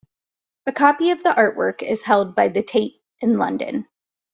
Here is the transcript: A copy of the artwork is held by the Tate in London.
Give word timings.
A 0.65 0.71
copy 0.71 1.11
of 1.11 1.21
the 1.21 1.29
artwork 1.29 1.83
is 1.83 2.01
held 2.01 2.33
by 2.35 2.47
the 2.47 2.63
Tate 2.63 3.03
in 3.19 3.37
London. 3.37 3.87